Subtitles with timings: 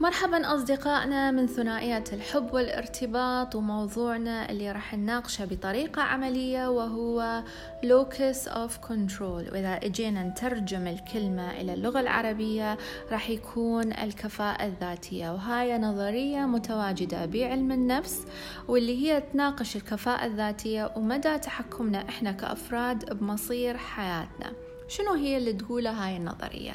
[0.00, 7.42] مرحبا أصدقائنا من ثنائية الحب والارتباط وموضوعنا اللي راح نناقشه بطريقة عملية وهو
[7.84, 9.52] locus of control.
[9.52, 12.78] وإذا إجينا نترجم الكلمة إلى اللغة العربية
[13.12, 15.30] راح يكون الكفاءة الذاتية.
[15.30, 18.26] وهاي نظرية متواجدة بعلم النفس
[18.68, 24.69] واللي هي تناقش الكفاءة الذاتية ومدى تحكمنا إحنا كأفراد بمصير حياتنا.
[24.90, 26.72] شنو هي اللي تقولها هاي النظرية؟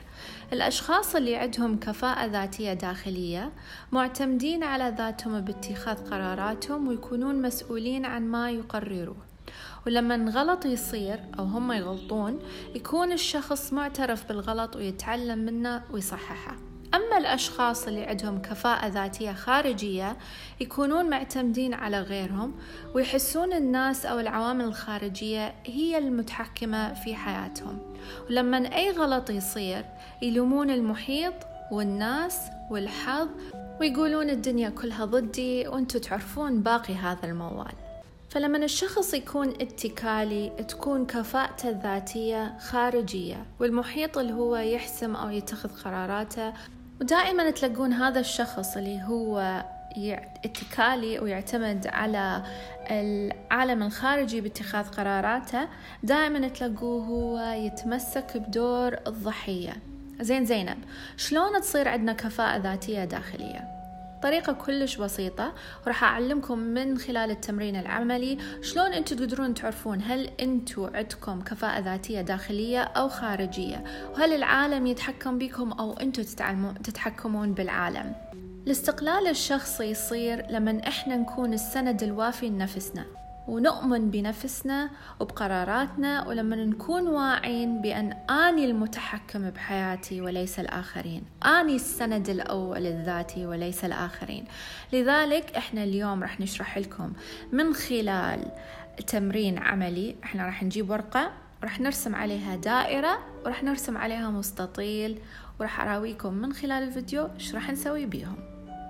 [0.54, 3.52] الأشخاص اللي عندهم كفاءة ذاتية داخلية
[3.92, 9.18] معتمدين على ذاتهم باتخاذ قراراتهم ويكونون مسؤولين عن ما يقرروه
[9.88, 12.40] ولما غلط يصير أو هم يغلطون
[12.76, 16.56] يكون الشخص معترف بالغلط ويتعلم منه ويصححه
[16.96, 20.18] أما الأشخاص اللي عندهم كفاءة ذاتية خارجية
[20.60, 22.54] يكونون معتمدين على غيرهم
[22.94, 27.80] ويحسون الناس أو العوامل الخارجية هي المتحكمة في حياتهم.
[28.30, 29.86] ولما أي غلط يصير
[30.22, 31.34] يلومون المحيط
[31.72, 32.40] والناس
[32.72, 33.28] والحظ
[33.80, 37.74] ويقولون الدنيا كلها ضدي وأنتوا تعرفون باقي هذا الموال.
[38.30, 46.54] فلما الشخص يكون اتكالي تكون كفاءته الذاتية خارجية والمحيط اللي هو يحسم أو يتخذ قراراته
[47.02, 49.64] ودائما تلقون هذا الشخص اللي هو
[50.46, 52.44] اتكالي ويعتمد على
[52.92, 55.68] العالم الخارجي باتخاذ قراراته
[56.04, 59.74] دائما تلاقوه هو يتمسك بدور الضحية.
[60.22, 60.78] زين زينب
[61.18, 63.75] شلون تصير عندنا كفاءة ذاتية داخلية؟
[64.26, 65.54] طريقة كلش بسيطة.
[65.86, 72.22] وراح أعلمكم من خلال التمرين العملي شلون أنتوا تقدرون تعرفون هل أنتوا عندكم كفاءة ذاتية
[72.22, 76.24] داخلية أو خارجية وهل العالم يتحكم بكم أو أنتوا
[76.84, 78.16] تتحكمون بالعالم.
[78.66, 83.06] الاستقلال الشخصي يصير لما إحنا نكون السند الوافي لنفسنا.
[83.48, 91.24] ونؤمن بنفسنا وبقراراتنا ولما نكون واعين بأن أني المتحكم بحياتي وليس الآخرين.
[91.46, 94.46] أني السند الأول الذاتي وليس الآخرين.
[94.94, 97.14] لذلك إحنا اليوم راح نشرح لكم
[97.52, 98.52] من خلال
[99.08, 100.16] تمرين عملي.
[100.24, 101.32] إحنا راح نجيب ورقة
[101.64, 105.20] راح نرسم عليها دائرة وراح نرسم عليها مستطيل
[105.60, 108.55] وراح أراويكم من خلال الفيديو إيش راح نسوي بيهم.